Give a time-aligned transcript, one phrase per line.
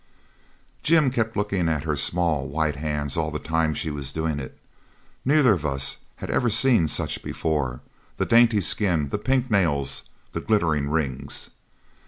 [0.81, 4.57] Jim kept looking at her small white hands all the time she was doing it.
[5.23, 7.81] Neither of us had ever seen such before
[8.17, 11.51] the dainty skin, the pink nails, the glittering rings.